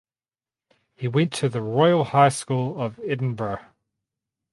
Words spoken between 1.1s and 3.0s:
to the Royal High School of